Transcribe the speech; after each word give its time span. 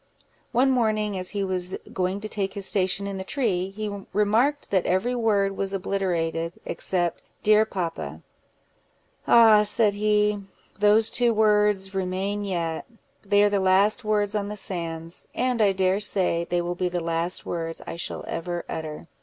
One 0.51 0.71
morning, 0.71 1.15
as 1.15 1.29
he 1.29 1.43
was 1.43 1.77
going 1.93 2.21
to 2.21 2.27
take 2.27 2.55
his 2.55 2.65
station 2.65 3.05
in 3.05 3.19
the 3.19 3.23
tree, 3.23 3.69
he 3.69 4.03
remarked 4.13 4.71
that 4.71 4.87
every 4.87 5.13
word 5.13 5.55
was 5.55 5.73
obliterated, 5.73 6.53
except 6.65 7.21
"Dear 7.43 7.65
papa."—"Ah!" 7.65 9.61
said 9.61 9.93
he, 9.93 10.39
"those 10.79 11.11
two 11.11 11.35
words 11.35 11.93
remain 11.93 12.43
yet; 12.43 12.87
they 13.23 13.43
are 13.43 13.49
the 13.49 13.59
last 13.59 14.03
words 14.03 14.33
on 14.33 14.47
the 14.47 14.57
sands, 14.57 15.27
and 15.35 15.61
I 15.61 15.71
dare 15.71 15.99
say 15.99 16.47
they 16.49 16.63
will 16.63 16.73
be 16.73 16.89
the 16.89 16.99
last 16.99 17.45
words 17.45 17.79
I 17.85 17.95
shall 17.95 18.25
ever 18.27 18.65
utter. 18.67 19.07